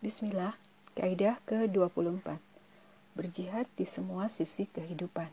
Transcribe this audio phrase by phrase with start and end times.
[0.00, 0.56] Bismillah,
[0.96, 2.40] kaidah ke-24.
[3.12, 5.28] Berjihad di semua sisi kehidupan.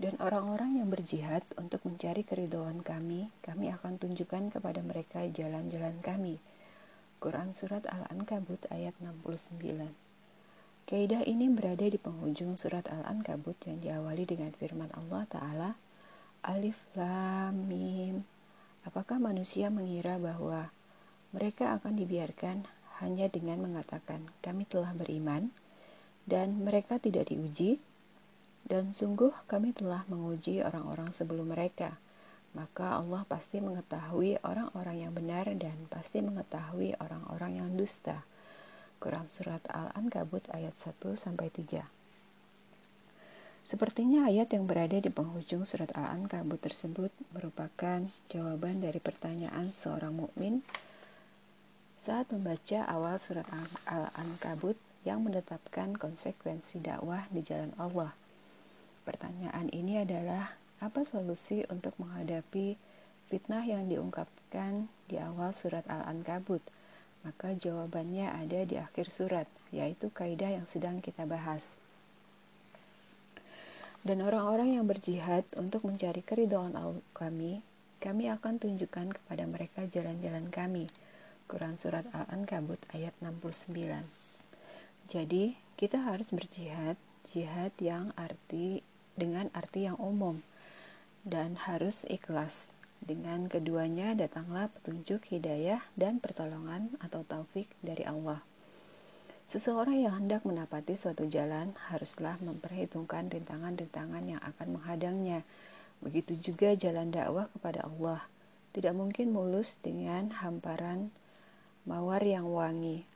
[0.00, 6.40] Dan orang-orang yang berjihad untuk mencari keridhaan kami, kami akan tunjukkan kepada mereka jalan-jalan kami.
[7.20, 9.60] Quran Surat Al-Ankabut ayat 69
[10.88, 15.70] Kaidah ini berada di penghujung surat Al-Ankabut yang diawali dengan firman Allah Ta'ala
[16.48, 18.24] Alif Lam Mim
[18.88, 20.72] Apakah manusia mengira bahwa
[21.36, 22.64] mereka akan dibiarkan
[23.02, 25.52] hanya dengan mengatakan kami telah beriman
[26.26, 27.78] dan mereka tidak diuji
[28.66, 31.94] dan sungguh kami telah menguji orang-orang sebelum mereka.
[32.56, 38.24] Maka Allah pasti mengetahui orang-orang yang benar dan pasti mengetahui orang-orang yang dusta.
[38.96, 41.84] Quran Surat Al-Ankabut ayat 1 sampai 3
[43.66, 47.98] Sepertinya ayat yang berada di penghujung surat Al-Ankabut tersebut merupakan
[48.30, 50.62] jawaban dari pertanyaan seorang mukmin
[52.06, 53.42] saat membaca awal surat
[53.90, 58.14] Al-Ankabut yang menetapkan konsekuensi dakwah di jalan Allah.
[59.02, 62.78] Pertanyaan ini adalah apa solusi untuk menghadapi
[63.26, 66.62] fitnah yang diungkapkan di awal surat Al-Ankabut?
[67.26, 71.74] Maka jawabannya ada di akhir surat, yaitu kaidah yang sedang kita bahas.
[74.06, 76.70] Dan orang-orang yang berjihad untuk mencari keridhaan
[77.10, 77.66] kami,
[77.98, 80.86] kami akan tunjukkan kepada mereka jalan-jalan kami
[81.46, 83.70] Quran Surat Al-Ankabut ayat 69
[85.06, 86.98] Jadi kita harus berjihad
[87.30, 88.82] Jihad yang arti
[89.14, 90.42] dengan arti yang umum
[91.22, 98.42] Dan harus ikhlas Dengan keduanya datanglah petunjuk hidayah dan pertolongan atau taufik dari Allah
[99.46, 105.46] Seseorang yang hendak menapati suatu jalan haruslah memperhitungkan rintangan-rintangan yang akan menghadangnya.
[106.02, 108.26] Begitu juga jalan dakwah kepada Allah.
[108.74, 111.14] Tidak mungkin mulus dengan hamparan
[111.86, 113.06] mawar yang wangi,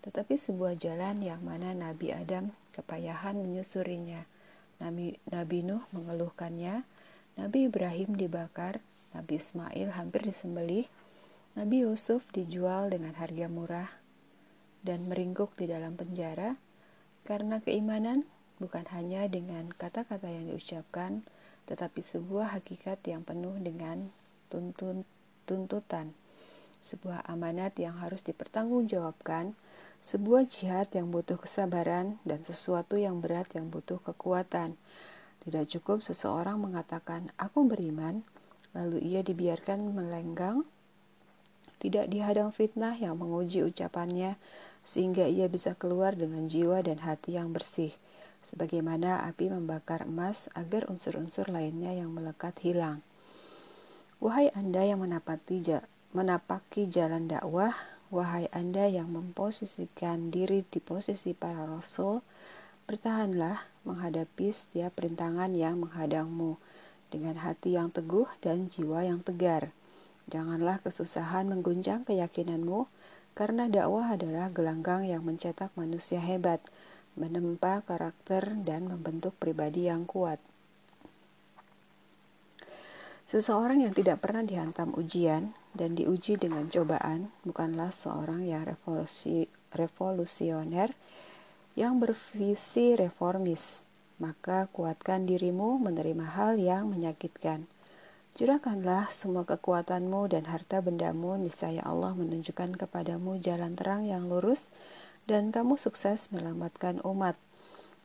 [0.00, 4.24] tetapi sebuah jalan yang mana Nabi Adam kepayahan menyusurinya.
[4.80, 6.84] Nabi, Nabi Nuh mengeluhkannya,
[7.36, 8.80] Nabi Ibrahim dibakar,
[9.12, 10.88] Nabi Ismail hampir disembelih,
[11.56, 13.88] Nabi Yusuf dijual dengan harga murah
[14.84, 16.56] dan meringkuk di dalam penjara
[17.24, 21.24] karena keimanan bukan hanya dengan kata-kata yang diucapkan,
[21.68, 24.08] tetapi sebuah hakikat yang penuh dengan
[24.48, 25.04] tuntun,
[25.44, 26.16] tuntutan
[26.86, 29.58] sebuah amanat yang harus dipertanggungjawabkan,
[30.06, 34.78] sebuah jihad yang butuh kesabaran, dan sesuatu yang berat yang butuh kekuatan.
[35.42, 38.22] Tidak cukup seseorang mengatakan, "Aku beriman,"
[38.70, 40.62] lalu ia dibiarkan melenggang,
[41.82, 44.38] tidak dihadang fitnah yang menguji ucapannya,
[44.86, 47.90] sehingga ia bisa keluar dengan jiwa dan hati yang bersih,
[48.46, 53.02] sebagaimana api membakar emas agar unsur-unsur lainnya yang melekat hilang.
[54.22, 55.60] Wahai Anda yang menapati
[56.14, 57.74] menapaki jalan dakwah,
[58.14, 62.22] wahai Anda yang memposisikan diri di posisi para rasul,
[62.86, 66.54] bertahanlah menghadapi setiap rintangan yang menghadangmu
[67.10, 69.74] dengan hati yang teguh dan jiwa yang tegar.
[70.26, 72.90] Janganlah kesusahan mengguncang keyakinanmu,
[73.38, 76.58] karena dakwah adalah gelanggang yang mencetak manusia hebat,
[77.14, 80.42] menempa karakter, dan membentuk pribadi yang kuat.
[83.26, 90.96] Seseorang yang tidak pernah dihantam ujian dan diuji dengan cobaan bukanlah seorang yang revolusi, revolusioner
[91.76, 93.84] yang bervisi reformis.
[94.16, 97.68] Maka kuatkan dirimu menerima hal yang menyakitkan.
[98.32, 104.64] Curahkanlah semua kekuatanmu dan harta bendamu, niscaya Allah menunjukkan kepadamu jalan terang yang lurus,
[105.28, 107.36] dan kamu sukses menyelamatkan umat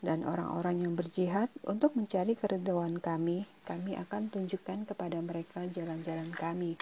[0.02, 6.74] dan orang-orang yang berjihad untuk mencari keridhaan kami, kami akan tunjukkan kepada mereka jalan-jalan kami.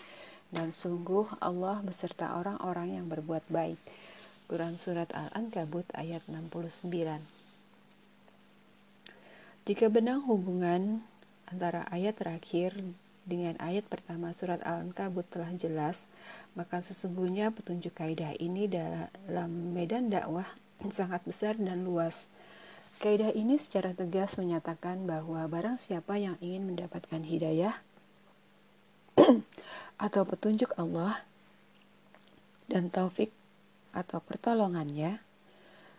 [0.49, 3.77] Dan sungguh Allah beserta orang-orang yang berbuat baik.
[4.49, 6.89] Quran Surat Al-Ankabut ayat 69
[9.69, 11.05] Jika benang hubungan
[11.45, 12.73] antara ayat terakhir
[13.29, 16.09] dengan ayat pertama surat Al-Ankabut telah jelas,
[16.57, 20.49] maka sesungguhnya petunjuk kaidah ini dalam medan dakwah
[20.97, 22.25] sangat besar dan luas
[22.99, 27.79] Kaidah ini secara tegas menyatakan bahwa barang siapa yang ingin mendapatkan hidayah
[30.05, 31.21] atau petunjuk Allah
[32.65, 33.29] dan taufik
[33.93, 35.21] atau pertolongannya,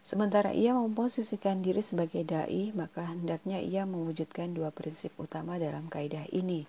[0.03, 6.27] sementara ia memposisikan diri sebagai dai, maka hendaknya ia mewujudkan dua prinsip utama dalam kaidah
[6.31, 6.67] ini.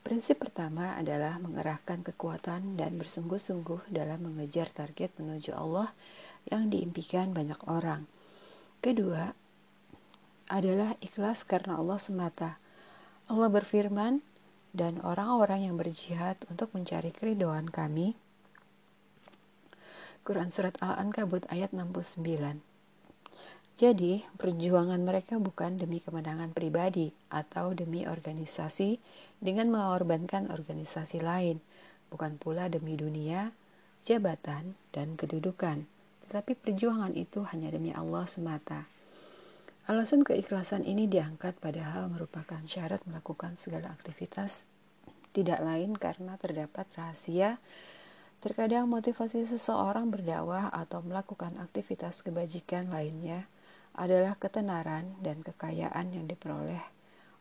[0.00, 5.90] Prinsip pertama adalah mengerahkan kekuatan dan bersungguh-sungguh dalam mengejar target menuju Allah
[6.46, 8.06] yang diimpikan banyak orang.
[8.78, 9.34] Kedua,
[10.46, 12.62] adalah ikhlas karena Allah semata.
[13.26, 14.22] Allah berfirman,
[14.76, 18.12] dan orang-orang yang berjihad untuk mencari keridhaan kami,
[20.20, 22.76] Quran Surat Al-Ankabut ayat 69
[23.76, 28.96] jadi, perjuangan mereka bukan demi kemenangan pribadi atau demi organisasi
[29.36, 31.60] dengan mengorbankan organisasi lain,
[32.08, 33.52] bukan pula demi dunia,
[34.08, 35.84] jabatan, dan kedudukan,
[36.24, 38.88] tetapi perjuangan itu hanya demi Allah semata.
[39.86, 44.66] Alasan keikhlasan ini diangkat padahal merupakan syarat melakukan segala aktivitas,
[45.30, 47.62] tidak lain karena terdapat rahasia
[48.46, 53.48] Terkadang motivasi seseorang berdakwah atau melakukan aktivitas kebajikan lainnya
[53.96, 56.84] adalah ketenaran dan kekayaan yang diperoleh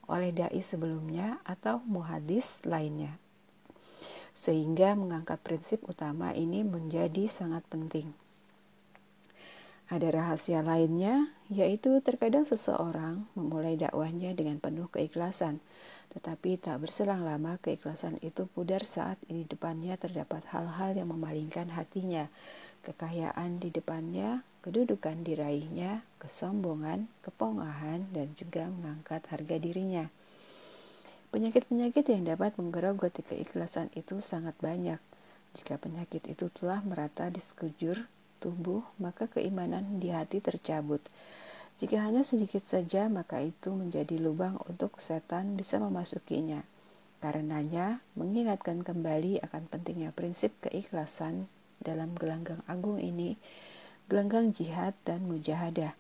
[0.10, 3.22] oleh dai sebelumnya atau muhadis lainnya.
[4.34, 8.25] Sehingga mengangkat prinsip utama ini menjadi sangat penting.
[9.86, 15.62] Ada rahasia lainnya, yaitu terkadang seseorang memulai dakwahnya dengan penuh keikhlasan,
[16.10, 22.26] tetapi tak berselang lama keikhlasan itu pudar saat di depannya terdapat hal-hal yang memalingkan hatinya,
[22.82, 30.10] kekayaan di depannya, kedudukan diraihnya, kesombongan, kepongahan, dan juga mengangkat harga dirinya.
[31.30, 34.98] Penyakit-penyakit yang dapat menggerogoti keikhlasan itu sangat banyak.
[35.54, 38.15] Jika penyakit itu telah merata di sekujur
[38.46, 41.02] tubuh, maka keimanan di hati tercabut.
[41.82, 46.62] Jika hanya sedikit saja, maka itu menjadi lubang untuk setan bisa memasukinya.
[47.26, 51.50] Karenanya, mengingatkan kembali akan pentingnya prinsip keikhlasan
[51.82, 53.34] dalam gelanggang agung ini
[54.06, 55.98] gelanggang jihad dan mujahadah.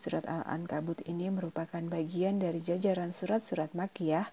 [0.00, 4.32] Surat Al-Ankabut ini merupakan bagian dari jajaran surat-surat Makiyah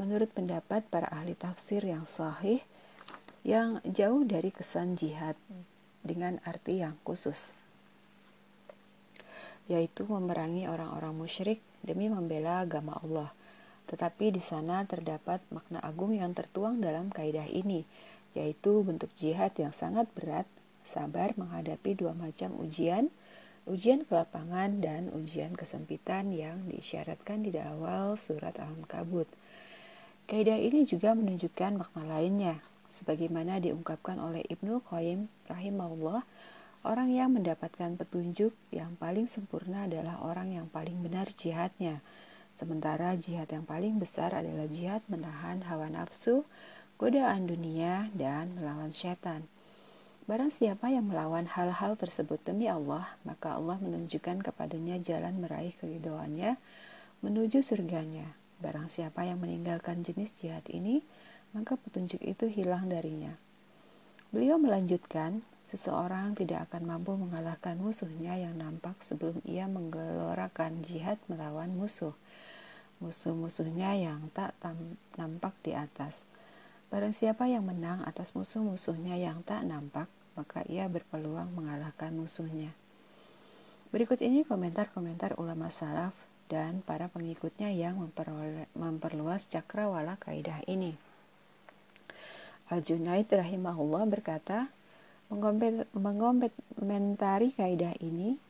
[0.00, 2.64] menurut pendapat para ahli tafsir yang sahih
[3.44, 5.36] yang jauh dari kesan jihad
[6.04, 7.56] dengan arti yang khusus
[9.64, 13.32] yaitu memerangi orang-orang musyrik demi membela agama Allah.
[13.88, 17.84] Tetapi di sana terdapat makna agung yang tertuang dalam kaidah ini,
[18.32, 20.48] yaitu bentuk jihad yang sangat berat
[20.84, 23.08] sabar menghadapi dua macam ujian,
[23.64, 29.28] ujian kelapangan dan ujian kesempitan yang diisyaratkan di awal surat Al-Ankabut.
[30.24, 32.56] Kaidah ini juga menunjukkan makna lainnya,
[32.88, 36.22] sebagaimana diungkapkan oleh Ibnu Qayyim rahimahullah,
[36.84, 42.04] orang yang mendapatkan petunjuk yang paling sempurna adalah orang yang paling benar jihadnya.
[42.54, 46.46] Sementara jihad yang paling besar adalah jihad menahan hawa nafsu,
[47.00, 49.50] godaan dunia, dan melawan setan.
[50.24, 56.56] Barang siapa yang melawan hal-hal tersebut demi Allah, maka Allah menunjukkan kepadanya jalan meraih keridoannya
[57.20, 58.32] menuju surganya.
[58.56, 61.04] Barang siapa yang meninggalkan jenis jihad ini,
[61.54, 63.32] maka petunjuk itu hilang darinya.
[64.34, 71.70] Beliau melanjutkan, seseorang tidak akan mampu mengalahkan musuhnya yang nampak sebelum ia menggelorakan jihad melawan
[71.70, 72.10] musuh.
[72.98, 74.58] Musuh-musuhnya yang tak
[75.14, 76.26] nampak di atas.
[76.90, 82.74] Barang siapa yang menang atas musuh-musuhnya yang tak nampak, maka ia berpeluang mengalahkan musuhnya.
[83.94, 86.10] Berikut ini komentar-komentar ulama salaf
[86.50, 88.02] dan para pengikutnya yang
[88.74, 90.98] memperluas cakrawala kaidah ini.
[92.72, 94.72] Al-Junaid rahimahullah berkata,
[95.92, 98.40] mengomentari kaidah ini,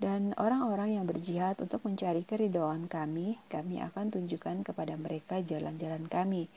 [0.00, 6.48] dan orang-orang yang berjihad untuk mencari keridoan kami, kami akan tunjukkan kepada mereka jalan-jalan kami,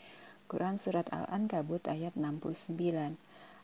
[0.48, 3.18] Quran Surat Al-Ankabut ayat 69.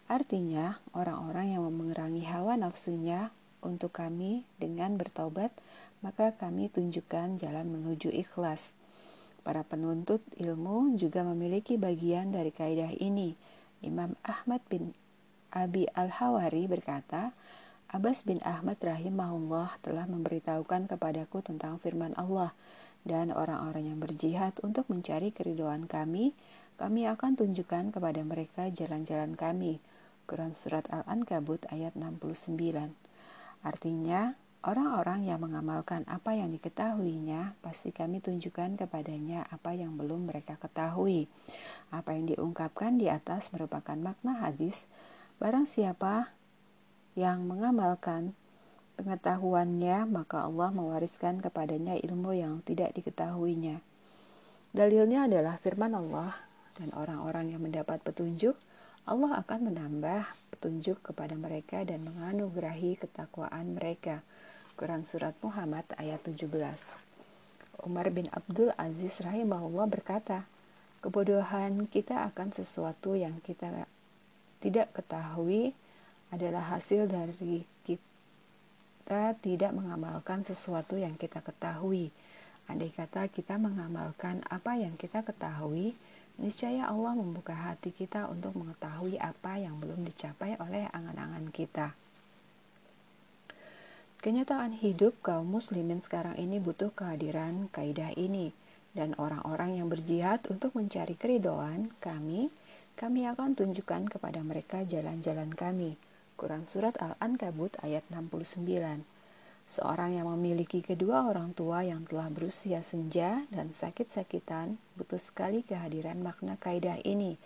[0.09, 3.29] Artinya, orang-orang yang memerangi hawa nafsunya
[3.61, 5.53] untuk kami dengan bertobat,
[6.01, 8.73] maka kami tunjukkan jalan menuju ikhlas.
[9.49, 13.33] Para penuntut ilmu juga memiliki bagian dari kaidah ini.
[13.81, 14.93] Imam Ahmad bin
[15.49, 17.33] Abi Al-Hawari berkata,
[17.89, 22.53] Abbas bin Ahmad rahimahullah telah memberitahukan kepadaku tentang firman Allah
[23.01, 26.37] dan orang-orang yang berjihad untuk mencari keriduan kami
[26.77, 29.81] kami akan tunjukkan kepada mereka jalan-jalan kami.
[30.29, 32.53] Quran Surat Al-Ankabut ayat 69.
[33.65, 40.59] Artinya, orang-orang yang mengamalkan apa yang diketahuinya, pasti kami tunjukkan kepadanya apa yang belum mereka
[40.59, 41.31] ketahui.
[41.95, 44.83] Apa yang diungkapkan di atas merupakan makna hadis,
[45.39, 46.35] barang siapa
[47.15, 48.35] yang mengamalkan
[48.99, 53.79] pengetahuannya, maka Allah mewariskan kepadanya ilmu yang tidak diketahuinya.
[54.75, 56.35] Dalilnya adalah firman Allah
[56.75, 58.59] dan orang-orang yang mendapat petunjuk,
[59.07, 64.21] Allah akan menambah petunjuk kepada mereka dan menganugerahi ketakwaan mereka.
[64.79, 66.47] Quran Surat Muhammad ayat 17
[67.83, 70.47] Umar bin Abdul Aziz rahimahullah berkata,
[71.03, 73.87] Kebodohan kita akan sesuatu yang kita
[74.63, 75.75] tidak ketahui
[76.31, 82.07] adalah hasil dari kita tidak mengamalkan sesuatu yang kita ketahui.
[82.71, 85.91] Andai kata kita mengamalkan apa yang kita ketahui,
[86.39, 91.91] niscaya Allah membuka hati kita untuk mengetahui apa yang belum dicapai oleh angan-angan kita.
[94.19, 98.51] Kenyataan hidup kaum muslimin sekarang ini butuh kehadiran kaidah ini
[98.91, 102.51] dan orang-orang yang berjihad untuk mencari keridoan kami,
[102.99, 105.95] kami akan tunjukkan kepada mereka jalan-jalan kami.
[106.35, 108.67] Quran Surat Al-Ankabut ayat 69
[109.71, 116.19] Seorang yang memiliki kedua orang tua yang telah berusia senja dan sakit-sakitan butuh sekali kehadiran
[116.19, 117.39] makna kaidah ini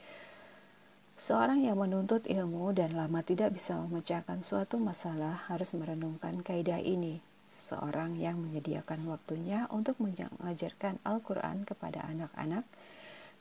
[1.13, 7.21] Seorang yang menuntut ilmu dan lama tidak bisa memecahkan suatu masalah harus merenungkan kaidah ini.
[7.53, 12.65] Seorang yang menyediakan waktunya untuk mengajarkan Al-Quran kepada anak-anak,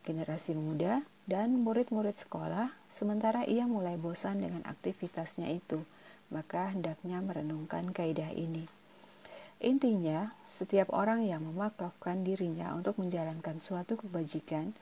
[0.05, 5.81] generasi muda, dan murid-murid sekolah, sementara ia mulai bosan dengan aktivitasnya itu,
[6.29, 8.67] maka hendaknya merenungkan kaidah ini.
[9.63, 14.75] Intinya, setiap orang yang memakafkan dirinya untuk menjalankan suatu kebajikan,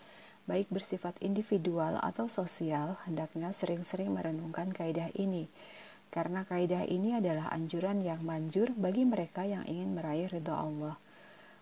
[0.51, 5.47] baik bersifat individual atau sosial, hendaknya sering-sering merenungkan kaidah ini.
[6.11, 10.99] Karena kaidah ini adalah anjuran yang manjur bagi mereka yang ingin meraih ridha Allah.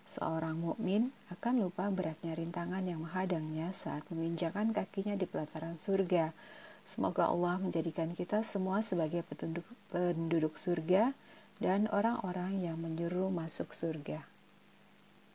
[0.09, 6.33] Seorang mukmin akan lupa beratnya rintangan yang menghadangnya saat menginjakan kakinya di pelataran surga.
[6.88, 11.12] Semoga Allah menjadikan kita semua sebagai penduduk, penduduk surga
[11.61, 14.38] dan orang-orang yang menjuru masuk surga.